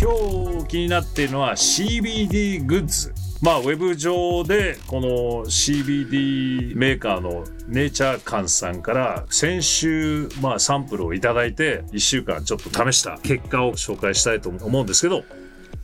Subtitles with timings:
[0.00, 3.12] 今日気になっているのは CBD グッズ。
[3.42, 5.08] まあウェブ上でこの
[5.46, 15.24] CBD メーカーのネイチャーカンさんから先週まあサンプルをいただいて1週間ちょっと試した結果を紹介したいと思うんですけど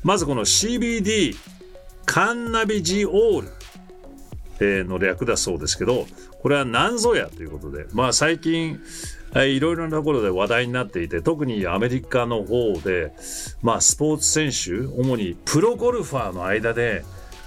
[0.04, 1.36] まずこの CBD
[2.06, 3.44] カンナビジオー
[4.60, 6.06] ルの略だそうですけど
[6.40, 8.80] これは何ぞやということでまあ最近
[9.42, 13.12] いろいろなところで話題になっていて特にアメリカの方で、
[13.62, 17.04] まあ、スポーツ選手主にプロゴルファーの間で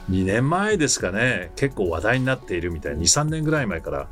[0.09, 4.09] 2年前ですかね結構話題になっているみたい23年ぐらい前から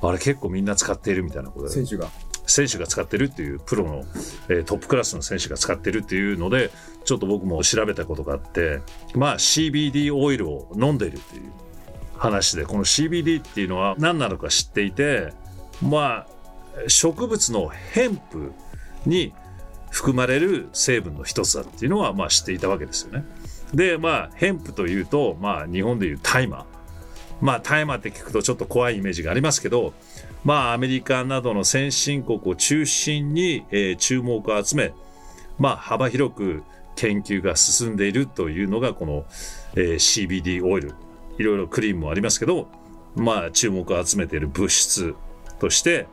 [0.00, 2.08] あれ結構みんな使っているみたいなことで選手が。
[2.48, 4.04] 選手が使ってるっていうプロの、
[4.48, 6.70] えー、トップクラスの選手が使ってるっていうので
[7.04, 8.80] ちょっと僕も調べたことがあって
[9.14, 11.52] まあ CBD オイルを飲んでいるっていう
[12.16, 15.34] 話でこの CBD っていうのは何なのか知っていて
[15.82, 16.37] まあ
[16.86, 18.52] 植物のヘンプ
[19.06, 19.32] に
[19.90, 23.24] 含まれる成分の一つだっていうのはまあ知っていたわけですよね。
[23.74, 26.64] でまあヘンプというとまあ日本でいう大麻
[27.40, 29.94] まあ大麻って聞くとちょっと怖いイメージがありますけど
[30.44, 34.92] まあアメリカなどの先進国を中心に、えー、注目を集め
[35.58, 36.62] まあ幅広く
[36.96, 39.24] 研究が進んでいるというのがこの、
[39.74, 40.94] えー、CBD オイル
[41.38, 42.68] いろいろクリームもありますけど
[43.14, 45.14] まあ注目を集めている物質
[45.60, 46.06] として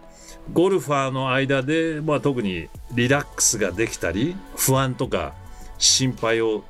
[0.54, 5.34] ゴルファーの間で、まあ、特にリラックスができたり不安とか
[5.78, 6.64] 心配を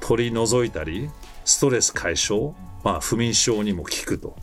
[0.00, 1.08] 取り除いたり
[1.44, 2.52] ストレス解消、
[2.84, 4.36] まあ、不眠症にも効くと、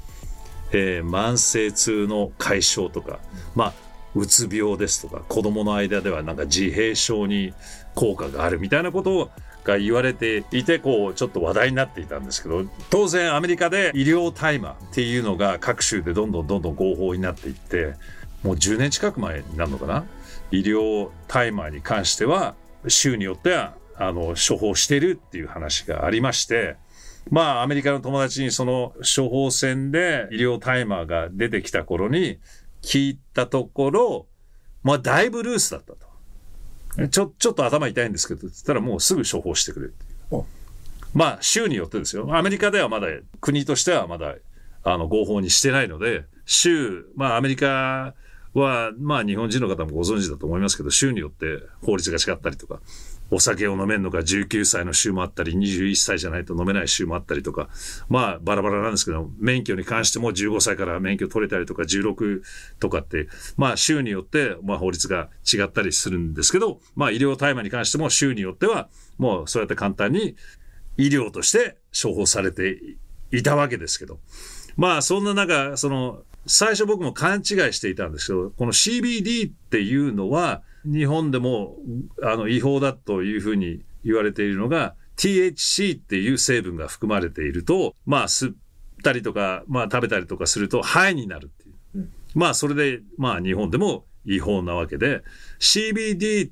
[0.71, 3.19] えー、慢性痛の解消とか、
[3.55, 3.73] まあ、
[4.15, 7.53] うつ病ですとか子供の間ではなんか自閉症に
[7.95, 9.29] 効果があるみたいなこと
[9.63, 17.93] が言われていてこうちょっと話題になっていたんですけど当然アメリカで医療大麻っていうのが各州でどんどんどんどん合法になっていって
[18.43, 20.05] もう10年近く前になるのかな？
[20.51, 22.55] 医療タイマーに関しては
[22.87, 26.75] 州によってはあの処方してるっていう話がありまして
[27.29, 32.39] まあアメリカの友達にその処方箋で医療タイマーが出てきた頃に
[32.81, 34.27] 聞いたところ
[34.81, 36.09] まあだいぶルースだったと。
[37.11, 40.43] ちょちょっと頭痛いんですけどって言ったらもうすぐ処方してくれるっていう。
[41.13, 42.35] まあ州によってですよ。
[42.35, 43.07] アメリカではまだ
[43.41, 44.35] 国としてはまだ
[44.83, 48.15] あの合法にしてないので州まあアメリカ
[48.53, 52.81] は、まあ日本人の方もご存知だと思いますけど、州によって法律が違ったりとか、
[53.31, 57.69] お酒を飲めるのか19歳の州もあったり、21歳じゃないと飲めない州もあったりとか、
[58.09, 62.41] まあバラバラなんですけど、免許に関しても15歳から免許取れたりとか、16
[62.79, 70.35] とかって、まあ州によって、まあ法律が違ったりするんですけど、まあ医療大麻に関しても州によっては、もうそうやって簡単に
[70.97, 72.79] 医療として処方されて
[73.31, 74.19] いたわけですけど、
[74.75, 81.75] まあそんな中、その最初僕も勘違いしていたんですけど、この CBD っていうのは、日本でも
[82.23, 88.55] あの違法だというふうに言われているのが、THC っていう成分が含まれていると、まあ吸っ
[89.03, 91.73] たりとか、まあ食べたりとかすると肺になるっていう。
[91.95, 95.23] うん、まあそれで、まあ日本でも違法なわけで、
[95.59, 96.51] CBD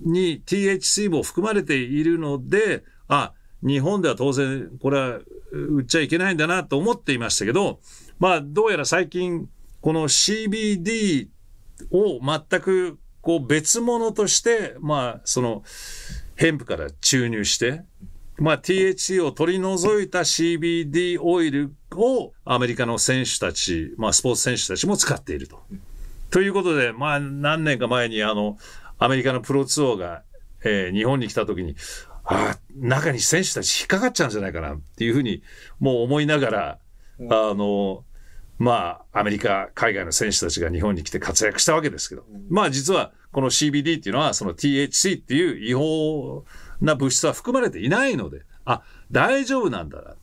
[0.00, 3.32] に THC も含まれているので、あ、
[3.62, 5.20] 日本では当然これは
[5.52, 7.80] 売っちゃいけないんだなと思っていましたけど、
[8.18, 9.48] まあ、どうやら最近、
[9.80, 11.28] この CBD
[11.90, 15.62] を全くこう別物として、まあ、その、
[16.36, 17.82] ヘンプから注入して、
[18.38, 25.60] まあ、THC を取り除いた CBD オイルをアメリカの選手たち、まあ、スポーツ選手たちも使っていると。
[26.30, 28.58] ということで、まあ、何年か前にあの、
[28.98, 30.22] アメリカのプロツアーが、
[30.64, 31.76] えー、日本に来た時に、
[32.24, 35.42] ああ、中に選手たち引っかかっちゃうんじゃないかなっていうふうに、
[35.80, 36.78] もう思いながら、
[37.20, 38.04] あの、
[38.58, 46.44] まあ、アメリカ、海外の選手たちが日本に来て活躍したわけですけど、まあ実はこの CBD っていうのは、その THC っていう違法
[46.80, 48.82] な物質は含まれていないので、あ、
[49.12, 50.14] 大丈夫なんだな。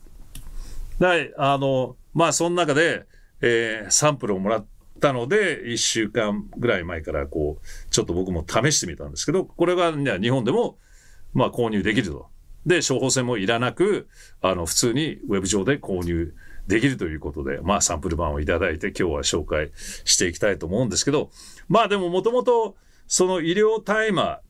[0.98, 3.06] だあの、まあその中で、
[3.40, 4.66] えー、サンプルをもらっ
[5.00, 10.78] たので、1週間ぐらい前からこう、ちょっと僕も試してみたんですけど、これが、日本でも、
[11.32, 12.28] まあ購入できると。
[12.66, 14.08] で、処方箋もいらなく、
[14.42, 16.34] あの、普通にウェブ上で購入
[16.66, 19.70] できるということで、まあサンプル版をいただいて今日は紹介
[20.04, 21.30] していきたいと思うんですけど、
[21.68, 22.76] まあでももともと
[23.06, 24.40] その医療大麻、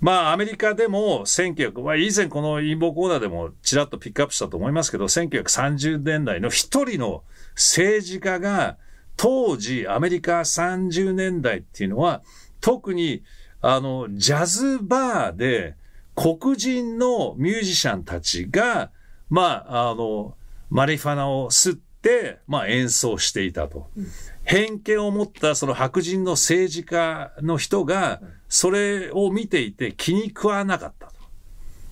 [0.00, 8.76] まあアメリカでも1900、まあ以前この陰謀コーナーでもちらっとピックアップしたと思いますけど、1930年代の一人の政治家が
[9.16, 12.22] 当時アメリカ30年代っていうのは
[12.60, 13.22] 特に
[13.60, 15.76] あのジャズバーで
[16.14, 18.90] 黒人のミュージシャンたちが
[19.30, 20.36] まああの
[20.74, 23.88] マリファナを吸って、まあ、演奏していたと。
[24.42, 31.12] 偏見を持ったその白人の政治家の人が、それを見ていて気に食わなかったと。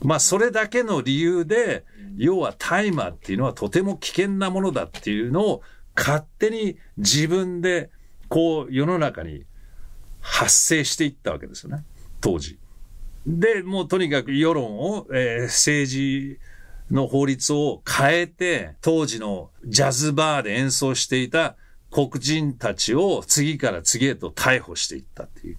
[0.02, 1.84] まあそれだけの理由で、
[2.16, 5.62] 要は大麻っていうのはとても危険なものだっていうのを
[5.96, 7.88] 勝手に自分で
[8.28, 9.44] こう世の中に
[10.20, 11.84] 発生していったわけですよね、
[12.20, 12.58] 当時。
[13.28, 16.40] で、もうとにかく世論を、えー、政治
[16.92, 21.56] の法律を変えて、当時のジャズバーで演奏していた
[21.90, 25.56] 黒人たちを次から次へと逮捕していったっていう。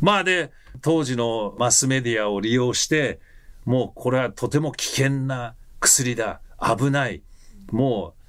[0.00, 3.18] まあで、当時のマスメディアを利用して、
[3.64, 6.40] もうこれはとても危険な薬だ。
[6.60, 7.22] 危ない。
[7.70, 8.22] もう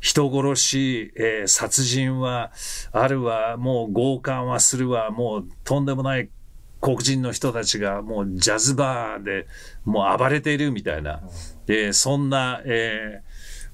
[0.00, 2.52] 人殺し、えー、殺人は
[2.92, 6.30] あるわ、もう強姦はするわ、もうとんでもない
[6.80, 9.46] 黒人の人たちがもうジャズバーで
[9.84, 11.20] もう暴れているみたいな、
[11.66, 13.30] えー、そんな、えー、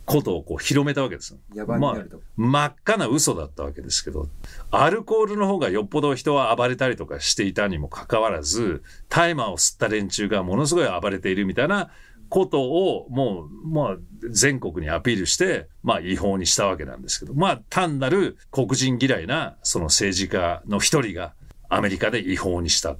[0.06, 1.36] ことをこう広めたわけです。
[1.66, 2.04] まあ、
[2.36, 4.28] 真っ赤な嘘だったわけですけど、
[4.70, 11.90] アルコールの方がよっぽど人は暴れたりとかしていたにもかかわらず、大麻を吸った連中がものすごい暴れているみたいな
[12.28, 13.96] ことをもう、まあ、
[14.30, 21.34] 全国にアピールして、まあ、違法にしたわけなんですけど、まあ、単なる黒人嫌いな、その政治家の一人が
[21.68, 22.96] アメリカで違法にした。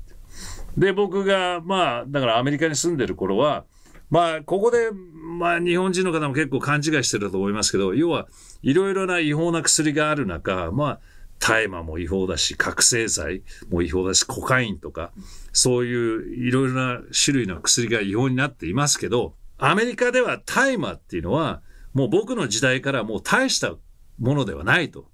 [0.77, 3.65] で、僕が、まあ、だからアメリカに住んでる頃は、
[4.11, 8.29] まあ、ここで、まあ、日本人の方も結構勘違いしてると思いますけど、要は、
[8.63, 11.01] いろいろな違法な薬がある中、まあ、
[11.39, 15.13] 大麻も違法だし、覚醒剤も違法だし、コカインとか、
[15.53, 21.63] そういういろいろな種類の薬が違法になっていますけど、アメリカでは大麻っていうのは、
[21.95, 23.75] もう僕の時代からもう大した
[24.19, 25.09] ものではないと。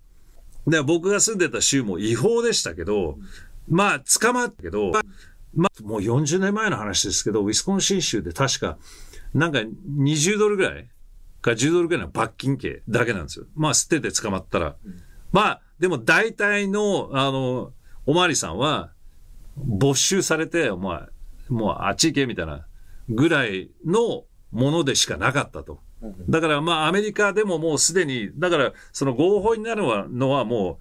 [0.67, 3.19] で、僕が住んでた州も違法でしたけど、
[3.69, 4.93] まあ、捕まったけど、
[5.55, 8.79] まあ、もう40年前の話ですけど、ウィスコンシン州で確か、
[9.35, 10.89] なんか20ドルぐらい
[11.41, 13.47] か10ドルぐらいの罰金刑だけなんですよ。
[13.55, 14.77] まあ、吸ってて捕まったら。
[15.33, 17.73] まあ、でも大体の、あの、
[18.07, 18.93] おまわりさんは、
[19.57, 21.03] 没収されて、お前、
[21.49, 22.67] もうあっち行けみたいな
[23.09, 25.81] ぐらいのものでしかなかったと。
[26.29, 30.79] だからまあアメリカでももうすでに、だからその合法になるのはも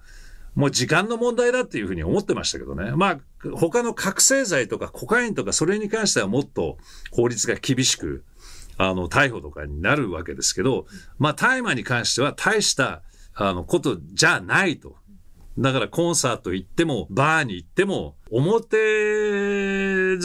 [0.56, 2.92] う、もう時間の問題だっていうふうに思ってましたけどね。
[2.92, 3.18] まあ
[3.54, 6.76] 他の覚醒剤とかコカインとかそれに関してはもっと
[7.10, 8.24] 法律が厳しく、
[8.76, 10.86] あの逮捕とかになるわけですけど、
[11.18, 13.02] まあ大麻に関しては大した
[13.34, 14.96] あのことじゃないと。
[15.58, 18.76] だからコンサート行っても、バーに行っても、表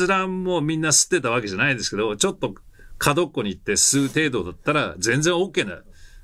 [0.08, 2.56] 面もみんな吸ってたわけじゃないですけど、ちょっと
[2.98, 5.80] 角っこに行って吸う程度だったら全然 OK な。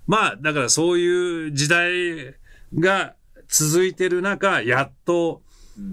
[0.08, 2.36] まあ、だからそういう時代
[2.75, 3.16] が
[3.48, 5.42] 続いてる中、やっと、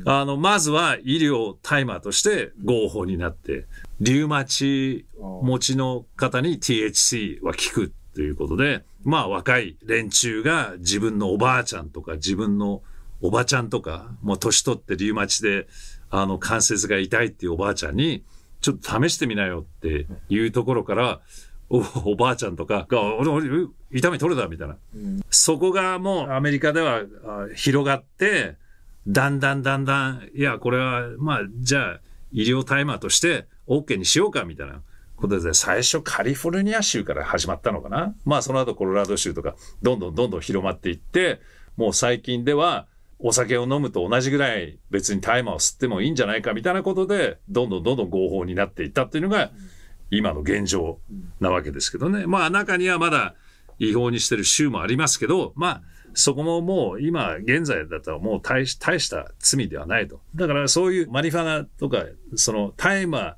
[0.04, 3.66] あの、まずは医療タイマーとして合法になって、
[4.00, 12.82] リウマチ持ちの方に THC は効くということで、まあ若い連中が自分のおばあちゃんとか自分の
[13.22, 15.66] おばちゃんとか、もう年取ってリウマチで、
[16.10, 18.24] あの関節が痛いっていうおばあちゃんに、
[18.60, 21.20] ちょっと試してみなよっていうところから、
[21.70, 25.20] おおばあちゃんとかが、俺、俺、痛み取れたみたいな、うん。
[25.30, 27.04] そこがもうアメリカでは
[27.54, 28.56] 広がって、
[29.06, 32.00] だんだんだんだん、いや、これは、まあ、じゃあ、
[32.32, 34.82] 医療タイマーとして OK にしようかみたいな
[35.16, 38.14] ことで、最初カリフォルニア州から始まったのかな。
[38.24, 41.40] まあ、その後コロラド州とか、どんどんどんどん広まっていって、
[41.76, 42.86] もう最近では、
[43.22, 49.50] お酒を飲むと同じぐらい別に大麻を吸ってもいいんじゃないかみたいなことで、どんどんどんどん合法になっていったっていうのが、
[50.10, 50.98] 今の現状
[51.38, 52.26] なわけですけどね。
[52.26, 53.34] まあ中にはまだ
[53.78, 55.82] 違法にしてる州もありますけど、まあ
[56.14, 60.20] そこももう今現在だともう大大した罪ではないと。
[60.34, 62.04] だからそういうマリファナとか、
[62.34, 63.36] その大麻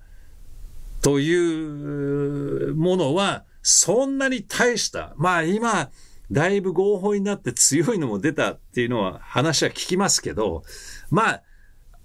[1.02, 5.90] というものはそんなに大した、まあ今、
[6.32, 10.62] だいぶ合法になって強いのも出たっていうのは話は聞きますけど、
[11.10, 11.42] まあ、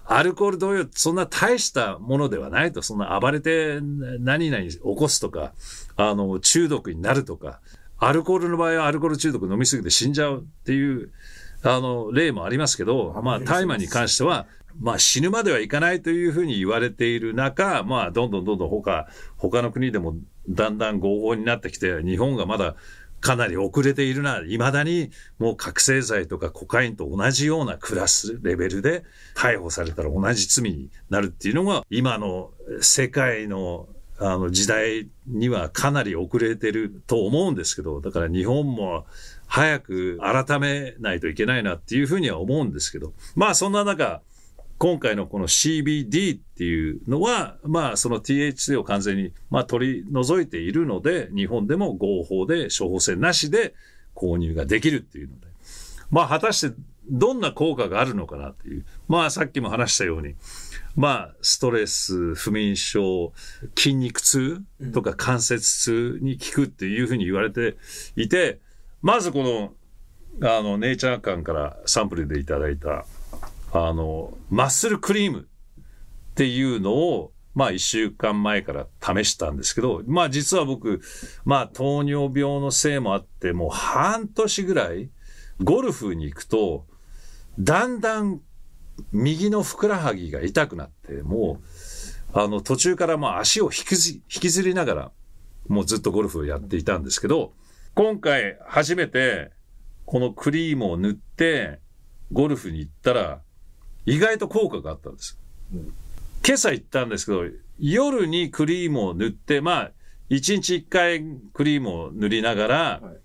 [0.04, 5.52] アルコール同様、そんな大したものではないと、そんな暴れて何々起こすとか、
[5.96, 7.60] あの、中毒になるとか、
[7.98, 11.10] アルコールの場合はアルコール中毒飲みすぎて死んじゃうっていう、
[11.62, 14.46] あの、例もありますけど、まあ、大麻に関しては、
[14.80, 20.16] まあ、死ぬまではいかないというふうに言われている中、まあ、どんどんどんどん他、他の国でも
[20.48, 22.76] だんだん合法になってきて、日本がまだ
[23.20, 33.88] かなり遅れているな、未だにもう覚醒剤とかコカインと同じようなクラス、レベルで逮捕されたら同じ罪になるっていうのが、今の世界の
[34.20, 39.06] あの時代にはかなり遅れてると思うんですけど、だから日本も
[39.46, 44.20] 早く改めないといけないなっていうふうには思うんですけど、まあそんな中、
[44.78, 53.74] 今回のこの CBD っていうのは、まあその THC を完全にまあ取り除いているので、日本でも合法で処方箋なしで
[54.14, 55.46] 購入ができるっていうので、
[56.10, 56.76] まあ果たして
[57.10, 58.84] どんな効果があるのかなっていう。
[59.08, 60.34] まあさっきも話したように、
[60.94, 63.32] まあストレス、不眠症、
[63.76, 67.76] 筋肉痛とか関節痛に効くっていうふうに言われて
[68.14, 68.60] いて、
[69.02, 69.72] まずこ
[70.40, 73.06] の、あの、ネイチャー館からサンプルでいただいた、
[73.72, 81.00] あの、マッスルクリームっていうのを、まあ一週間前から試したんですけど、まあ実は僕、
[81.44, 85.10] まあ糖尿病のせいもあって、もう半年ぐらい
[85.62, 86.86] ゴルフに行くと、
[87.58, 88.40] だんだん
[89.12, 91.60] 右のふくらはぎが痛くなって、も
[92.34, 95.12] う、あの途中からまあ足を引きず引きずりながら、
[95.66, 97.52] もうずっとゴルフをやっていたんですけど、
[97.94, 99.50] 今回初めて
[100.06, 101.80] このクリームを塗って
[102.30, 103.42] ゴルフに行ったら、
[104.08, 105.38] 意外と効果があったんです。
[105.72, 105.92] うん
[106.46, 107.44] 今朝行ったんですけど、
[107.78, 109.90] 夜にクリームを塗って、まあ、
[110.30, 111.22] 一日一回
[111.52, 113.16] クリームを塗りながら、はい、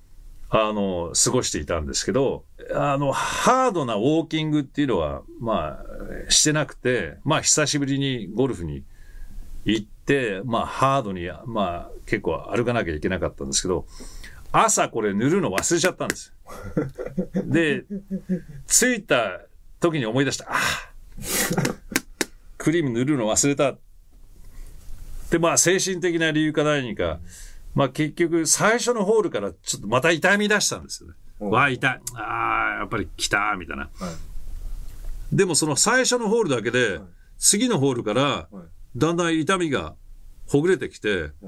[0.49, 5.79] あの、過ごしていたんですけど、あの、ハードなウォーキングっていうのは、ま
[6.27, 8.83] あ、してなくて、まあ、久しぶりにゴルフに
[9.63, 13.85] 行って、まあ、ハードに、まあ、結構歩かなきゃいけなかったんですけど、
[14.51, 16.33] 朝これ塗るの忘れちゃったんです。
[17.45, 17.85] で、
[18.67, 19.39] 着いた
[19.83, 20.45] 時に思い出した。
[20.49, 20.55] あ
[22.57, 23.75] クリーム塗るの忘れた。
[25.29, 27.19] で、まあ、精神的な理由か何か、
[27.75, 31.15] まあ、結局、最初のホールからちょっとまた痛み出したんですよね。
[31.39, 32.01] わあ、痛い。
[32.15, 33.83] ああ、やっぱり来た、みたいな。
[33.83, 33.89] は
[35.33, 37.01] い、でも、その最初のホールだけで、
[37.37, 38.47] 次のホールから、
[38.95, 39.95] だんだん痛みが
[40.47, 41.45] ほぐれてきて、あ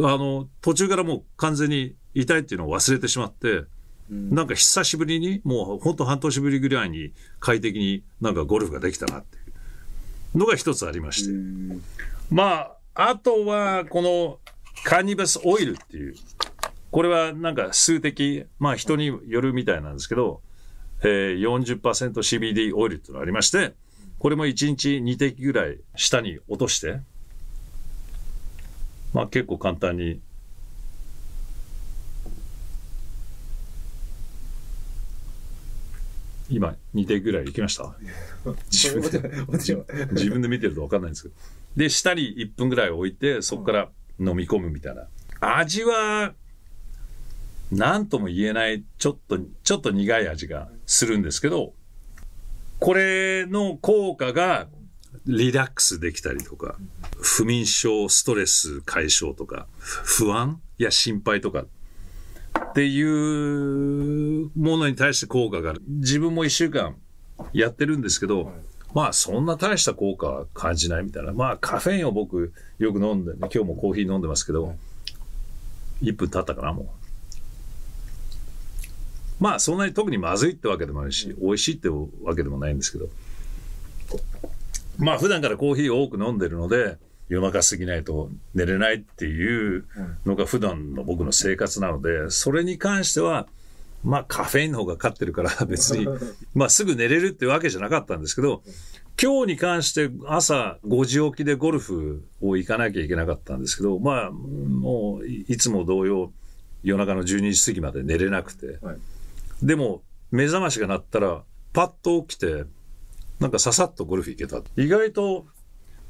[0.00, 3.64] の、途中からもう完全に痛いっていうのを忘れてしまって、
[4.10, 9.38] なんか久しぶりに、もう本当半年ぶりぐらいに快適になんかゴルフができたなって
[10.34, 11.82] のが一つありまして。
[12.30, 14.38] まあ、あとは、この
[14.84, 16.14] カニバスオイルっていう、
[16.90, 20.40] これはなんか数滴、まあ人によるみたいなんですけど、
[21.02, 23.74] えー、40%CBD オイルっていうのがありまして、
[24.18, 27.00] これも1日2滴ぐらい下に落として、
[29.12, 30.20] まあ結構簡単に
[36.50, 37.94] 今2滴ぐらい行きました？
[38.70, 39.30] 自分で
[40.12, 41.34] 自分で見てると分かんないんですけど。
[41.76, 43.88] で下に1分ぐらい置いてそこから
[44.18, 45.06] 飲み込むみたいな。
[45.40, 46.32] 味は
[47.70, 51.74] 何とも言えないちょっとちょっと苦い味がするんですけど
[52.78, 54.68] これの効果が
[55.26, 56.76] リラックスできたりとか
[57.20, 61.66] 不眠症ストレス解消とか不安や心配とか
[62.58, 65.82] っていうものに対して効果がある。
[65.86, 66.96] 自分も一週間
[67.52, 68.54] やってるんですけど、はい、
[68.94, 71.32] まあそんな大した効果は感じないみたいな。
[71.32, 74.72] まあカフェインを僕よく飲んで、今日もコーヒー飲んでますけど、は
[76.02, 76.86] い、1分経ったかな、もう。
[79.40, 83.08] まあそんなに特にまずいってわけでもないし、美味しいってわけでもないんですけど、
[84.98, 86.98] まあ普段からコーヒーを多く飲んでるので、
[87.28, 89.84] 夜中過ぎないと寝れないっていう
[90.24, 93.46] のが普段の僕の生活なので、それに関しては、
[94.04, 96.06] まあカフェインの方が勝ってるから 別に、
[96.54, 98.62] まあすぐ寝れるってわけじゃなかったんですけど、
[99.20, 106.32] 今日に関して朝5時起きでゴルフを行かなきゃいけなかったんですけど、まあもういつも同様
[106.82, 108.98] 夜中の12時過ぎまで寝れなくて、はい、
[109.62, 111.42] でも目覚ましが鳴ったら
[111.72, 112.64] パッと起きて、
[113.40, 114.62] なんかささっとゴルフ行けた。
[114.76, 115.46] 意外と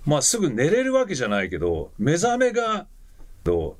[0.08, 2.86] まあすぐ寝れるわけじゃないけど、目覚めが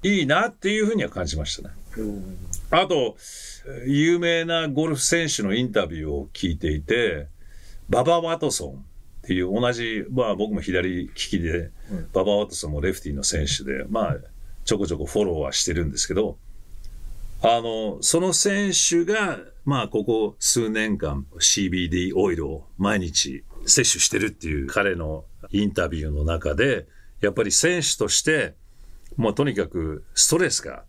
[0.03, 1.75] いいなっていうふうには感じましたね。
[2.71, 3.17] あと、
[3.87, 7.29] 有名なゴルフ選手のインタビューを聞いていて、
[7.89, 8.75] ババ・ワトソンっ
[9.23, 11.71] ていう同じ、まあ僕も左利きで、
[12.13, 14.17] ババ・ワトソンもレフティーの選手で、まあ
[14.67, 16.37] ちょこちょこフォローはしてるんですけど、
[17.41, 26.87] あの、その選手が、まあここ数年間 CBD オイルを毎日摂取してるっていう彼のインタビューの中で、
[27.21, 28.55] やっぱり選手として、
[29.17, 30.85] もうとにかくストレスが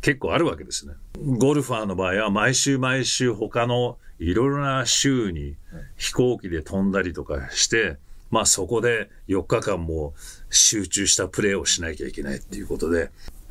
[0.00, 0.94] 結構あるわけですね。
[1.38, 5.56] ゴルファーの場合は毎週毎週他のいろいろな州に
[5.96, 7.98] 飛行機で飛んだりとかして、
[8.30, 10.14] まあそこで4日間も
[10.50, 13.10] 集中したプレーをしなきゃいけないっていうことで、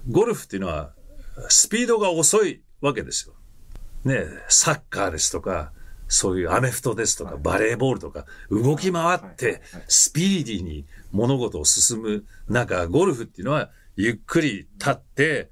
[0.10, 0.94] ゴルフっていうのは
[1.50, 3.34] スピードが遅いわけですよ。
[4.04, 5.72] ね、サッカーですとか、
[6.14, 15.50] そういうアメフトですとか、バレーボールとか、動き回って、スピーディーに物事を進む中、ゴルフっていうのは、ゆっくり立って、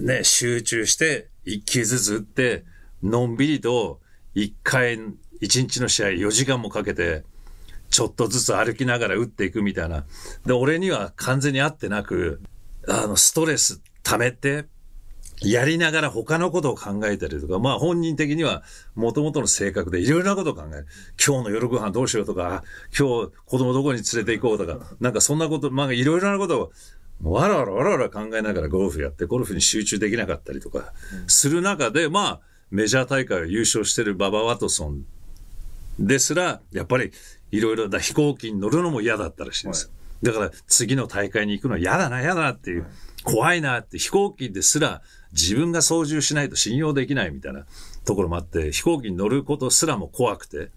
[0.00, 2.64] ね、集中して、一球ずつ打って、
[3.02, 4.00] のんびりと、
[4.34, 5.00] 一回、
[5.40, 7.24] 一日の試合4時間もかけて、
[7.90, 10.04] ちょっとずつ歩きながら打っていくみたいな。
[10.46, 12.40] で、俺には完全に合ってなく、
[12.86, 14.66] あの、ストレス溜めて、
[15.42, 18.62] やりながら他のことを考えたりとか、まあ本人的には
[18.94, 20.86] 元々の性格でいろいろなことを考える。
[21.24, 22.64] 今日の夜ご飯どうしようとか、
[22.98, 26.72] 今日子供どこに連れて行こうとか、なんかそんなこと、まあいろいろなこと
[27.22, 30.92] をわらわらわらわら考えながらゴルフやって、ゴルフに集中できなかったりとか
[31.26, 32.40] する中で、まあ
[32.70, 35.04] メジャー大会を優勝してるババ・ワトソン
[35.98, 37.12] ですら、やっぱり
[37.50, 39.90] いろいろだ飛行機に乗るのも嫌だったらしいんです。
[40.22, 42.86] だから次の大会に行くのは嫌だな、嫌だなっていう。
[43.26, 45.02] 怖いなって飛行機ですら
[45.32, 47.66] 自分が操縦しないと信用できないみたいな
[48.04, 50.70] ところもあって飛行機に乗ることすらも怖くて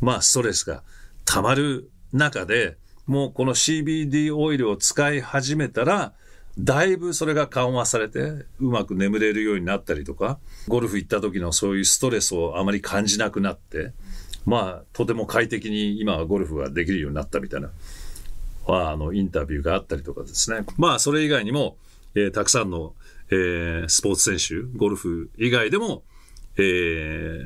[0.00, 0.82] まあストレスが
[1.26, 6.14] 溜まる中でもうこの CBD オイルを使い始めたら
[6.58, 8.20] だいぶそれが緩和されて
[8.58, 10.38] うまく眠れるようになったりとか
[10.68, 13.92] ゴルフ行った時のそういうストレスをあまり感じなくなって
[14.46, 17.70] まあとても快適に今はゴルフができるようになったみたいな
[18.66, 21.76] あのインタビューがあったりとかですねまあそれ以外にも
[22.14, 22.94] えー、たくさんの、
[23.30, 26.02] えー、スポーツ選手、ゴルフ以外でも、
[26.56, 26.60] え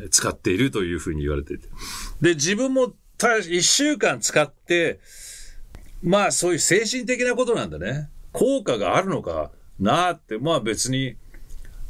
[0.07, 1.69] ー、使っているというふうに言われていて。
[2.21, 5.01] で、自分も一週間使って、
[6.03, 8.09] まあそういう精神的なことなんだね。
[8.33, 11.17] 効果があるのかなって、まあ別に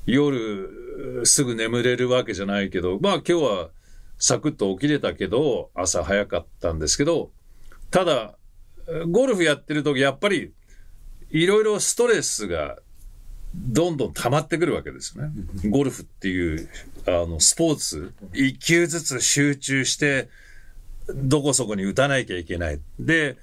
[0.07, 3.71] 夜すぐ眠れるわけじゃないけど、まあ今日は
[4.19, 7.31] サクッと起きれたけど、朝早かったんですけど、
[7.91, 8.35] ただ、
[9.09, 10.53] ゴルフやってる時やっぱり
[11.31, 12.79] いろいろストレスが
[13.55, 15.31] どんどん溜まってくるわけですね。
[15.69, 16.69] ゴルフっていう
[17.07, 20.29] あのスポーツ、一球ずつ集中して、
[21.15, 22.81] どこそこに打たなきゃいけない。
[22.99, 23.37] で、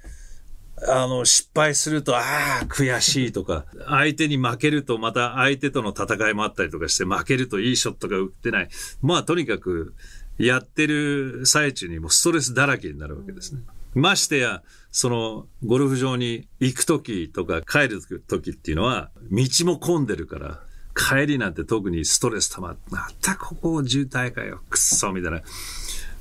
[0.88, 2.20] あの、失敗すると、あ
[2.62, 8.68] あ、悔しいとか、相手に負けるとまた相手との戦いもあったりとかして、負けるといいショットが打ってない。
[9.00, 9.94] まあ、とにかく、
[10.38, 13.60] やってる最中にもストレスだらけになるわけですね。
[13.94, 20.60] ましてや、その、ゴルフ場に行く時とか帰る時っていうのは、道も混んでるから、
[20.94, 25.42] 帰りなんて特にストレス溜まって、またここ渋滞かよ、くっそ、みたいな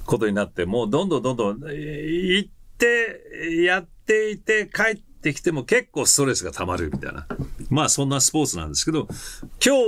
[0.05, 7.27] ことになって、もうどんどんどんどん、行って、やっていて、帰ってきても結構ストレスが溜まるみたいな。
[7.69, 9.07] まあそんなスポーツなんですけど、
[9.63, 9.81] 今日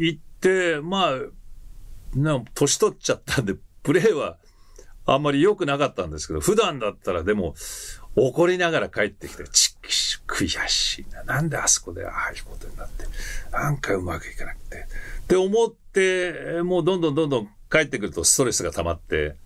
[0.00, 1.18] 行って、まあ、
[2.14, 4.38] な年取っちゃったんで、プレーは
[5.06, 7.54] あんまり良くなかったんですけど、普段だったらでも、
[8.16, 11.22] 怒りながら帰ってきて、ちっし悔しいな。
[11.22, 13.04] なんであそこでああいうことになって、
[13.52, 14.86] なんかうまくいかなくて。
[15.22, 19.36] って思って、もうどんどんどんどん帰ってくるとストレスが溜まって、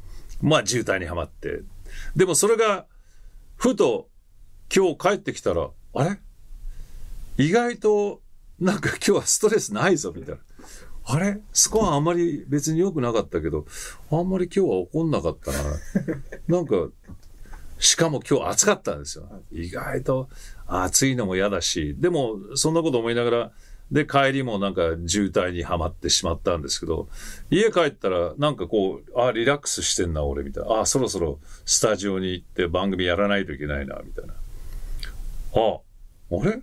[0.40, 1.60] まあ渋滞にはまって。
[2.16, 2.86] でもそれが、
[3.56, 4.08] ふと
[4.74, 6.18] 今日帰ってきたら、あれ？
[7.36, 8.22] 意外と
[8.58, 10.40] なんか今日はストレスないぞみたいな。
[11.12, 11.40] あれ？
[11.52, 13.66] スコアあんまり別に良くなかったけど、
[14.10, 15.58] あんまり今日は怒んなかったな。
[16.48, 16.88] なんか、
[17.78, 19.26] しかも今日暑かったんですよ。
[19.50, 20.28] 意外と
[20.66, 23.52] 暑いのも嫌だし、でもそんなこと思いながら、
[23.90, 27.08] で、帰りもなんか渋滞にはまってしまったんですけど、
[27.50, 30.80] 家帰ったらなんかこう、あ、リラックスしてんな、俺、みたいな。
[30.80, 34.34] あ、そろそろスタジオに行って番組やらないといけないな、みたいな。
[35.54, 35.80] あ、
[36.30, 36.60] あれ？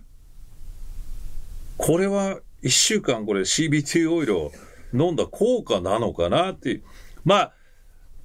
[1.76, 4.52] これは1週間これ CBT オイルを
[4.92, 6.82] 飲んだ効果なのかなっていう。
[7.24, 7.52] まあ、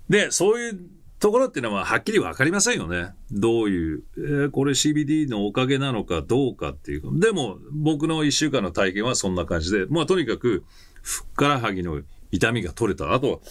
[0.10, 0.80] で、そういう
[1.20, 3.14] ところっていうのははっきりわかりませんよね。
[3.32, 7.20] どういう、えー、これ CBD のおかげなのかどうかっていう。
[7.20, 10.64] でも、僕の1週間の体験はそんな感じで、まあとにかく、
[11.02, 13.14] ふっからはぎの痛みが取れた。
[13.14, 13.42] あと、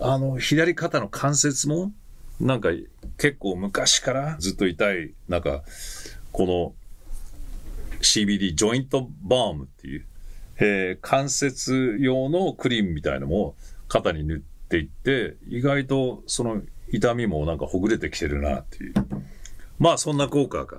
[0.00, 1.92] あの、左肩の関節も、
[2.40, 2.70] なんか
[3.18, 5.62] 結構昔からずっと痛い、なんか、
[6.32, 6.74] この
[8.00, 10.06] CBD ジョイントバームっていう、
[10.64, 13.56] えー、関節用のクリームみたいのも
[13.88, 18.94] 肩に塗っていって、意外とその痛みもなんかほぐれてきてるなっていう。
[19.80, 20.78] まあそんな効果が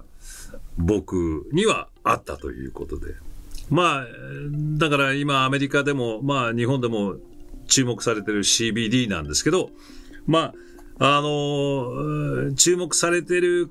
[0.78, 3.14] 僕にはあったということで。
[3.70, 4.06] まあ、
[4.78, 7.18] だから今アメリカでも、まあ日本でも
[7.68, 9.70] 注目されてる CBD なんですけど、
[10.28, 10.54] ま
[11.00, 13.70] あ、あの、注目されてる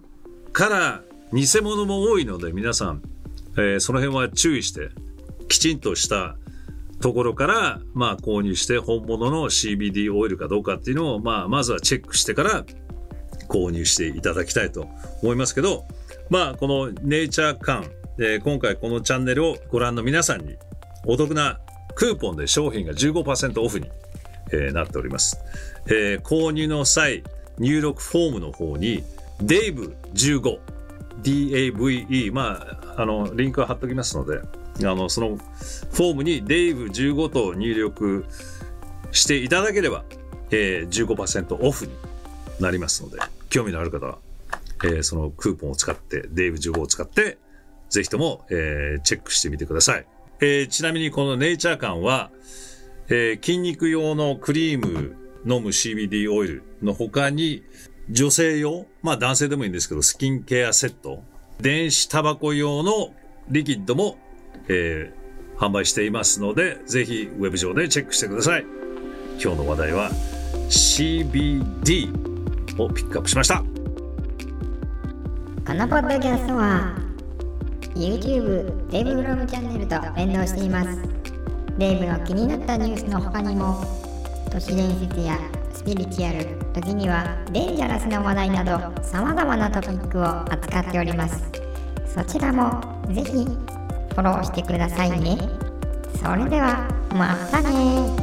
[0.52, 3.02] から偽物も多いので皆さん、
[3.56, 4.90] えー、その辺は注意して
[5.52, 6.36] きちんとした
[7.02, 12.64] ところから、まあ、購入して本物の CBD オイルかどうかっていうのを、まあ、まずはチェックしてから
[13.48, 14.88] 購入していただきたいと
[15.22, 15.84] 思いますけど、
[16.30, 17.84] まあ、このネイチャー缶、
[18.18, 20.56] えー、今回このチャンネルをご覧の皆さんに
[21.04, 21.60] お得な
[21.96, 23.90] クーポンで商品が15%オフに、
[24.52, 25.38] えー、なっております、
[25.86, 27.24] えー、購入の際
[27.58, 29.04] 入力フォームの方に
[29.42, 30.58] DAVE15
[31.22, 34.40] DAVE まああのリンクは貼っておきますので
[34.80, 38.24] あの、そのフォームにデイブ15と入力
[39.10, 40.04] していただければ、
[40.50, 41.92] えー、15%オフに
[42.60, 44.18] なりますので、興味のある方は、
[44.84, 47.38] えー、そのクーポンを使って、デイブ15を使って、
[47.90, 50.06] ぜひとも、えー、チェックしてみてください。
[50.40, 52.30] えーちなみにこのネイチャー感は、
[53.08, 57.62] えー筋肉用のクリーム飲む CBD オイルの他に、
[58.10, 61.22] 女性用、まあ男性でもいいんですけど、スキンケアセット、
[61.60, 63.14] 電子タバコ用の
[63.48, 64.18] リキッドも、
[64.68, 65.22] えー
[65.58, 68.66] 販売していますので、ぜひウェブ上でチェックしてください。
[69.40, 70.10] 今日の話題は
[70.68, 72.10] CBD
[72.82, 73.62] をピックアップしました。
[75.64, 76.96] このポッドキャストは
[77.94, 81.00] YouTube デイブブログチャンネルと連動しています
[81.78, 83.80] デイブの気になったニュースの他にも
[84.50, 85.38] 都市伝説や
[85.72, 91.48] スピリチュアル時にはデンジャラスな話題などさまざまなトピックを扱っております
[92.06, 92.80] そちらも
[93.12, 93.46] ぜひ
[94.12, 95.38] フォローしてくださいね。
[96.22, 98.21] それではまたね